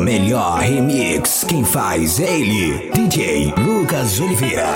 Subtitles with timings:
[0.00, 4.66] melhor remix, quem faz é ele, DJ Lucas Oliveira.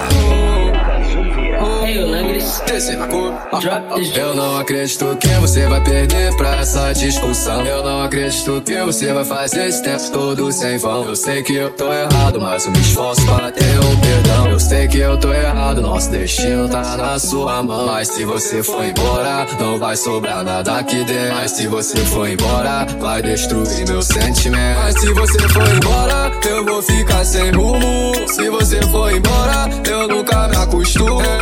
[4.15, 7.65] Eu não acredito que você vai perder pra essa discussão.
[7.65, 11.05] Eu não acredito que você vai fazer esse tempo todo sem vão.
[11.05, 14.49] Eu sei que eu tô errado, mas eu me esforço pra ter um perdão.
[14.49, 17.87] Eu sei que eu tô errado, nosso destino tá na sua mão.
[17.87, 21.35] Mas se você for embora, não vai sobrar nada aqui dentro.
[21.35, 24.79] Mas se você for embora, vai destruir meu sentimento.
[24.81, 28.29] Mas se você for embora, eu vou ficar sem rumo.
[28.29, 31.34] Se você for embora, eu nunca me acostumo.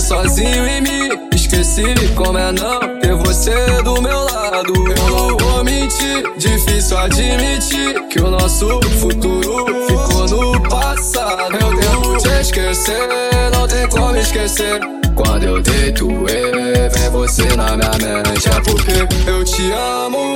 [0.00, 1.84] Sozinho e me esqueci
[2.16, 4.72] como é não ter você do meu lado.
[4.74, 11.54] Eu não vou mentir, difícil admitir que o nosso futuro ficou no passado.
[11.54, 13.08] Eu tento te esquecer,
[13.52, 14.80] não tem como esquecer.
[15.14, 18.48] Quando eu deito, é, vem você na minha mente.
[18.48, 20.34] É porque eu te amo.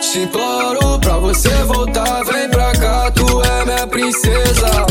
[0.00, 4.86] Te imploro pra você voltar, vem pra cá, tu é minha princesa.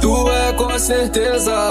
[0.00, 1.67] Tu é com certeza.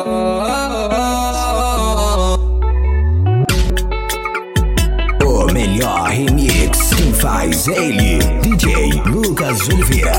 [7.65, 10.11] É ele, DJ Lucas Oliveira.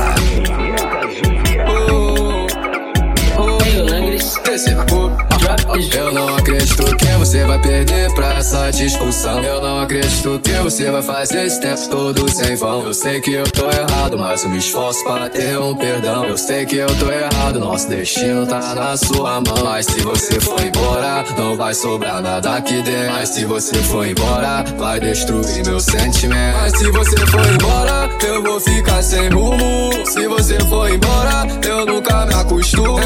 [5.95, 6.98] Eu não acredito
[7.29, 9.43] você vai perder pra essa discussão.
[9.43, 12.83] Eu não acredito que você vai fazer esse tempo todo sem vão.
[12.83, 16.25] Eu sei que eu tô errado, mas eu me esforço para ter um perdão.
[16.25, 19.63] Eu sei que eu tô errado, nosso destino tá na sua mão.
[19.63, 23.13] Mas se você for embora, não vai sobrar nada aqui dentro.
[23.13, 26.57] Mas se você for embora, vai destruir meu sentimento.
[26.57, 29.91] Mas se você for embora, eu vou ficar sem rumo.
[30.07, 32.99] Se você for embora, eu nunca me acostumo.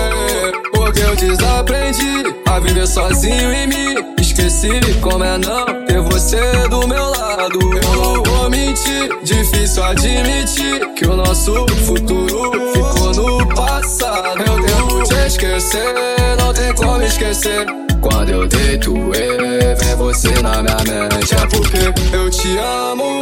[0.72, 6.88] Porque eu desaprendi a viver sozinho e me esqueci como é não ter você do
[6.88, 7.59] meu lado.
[7.62, 14.39] Eu não vou mentir, difícil admitir que o nosso futuro ficou no passado.
[14.39, 15.94] Eu tento te esquecer,
[16.39, 17.66] não tem como esquecer.
[18.02, 21.36] Quando eu deito, é, vem você na minha mente.
[21.36, 23.21] É porque eu te amo.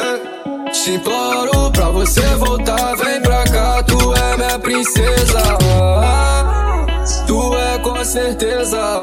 [0.72, 5.58] Te imploro pra você voltar, vem pra cá, tu é minha princesa.
[7.28, 9.02] Tu é com certeza.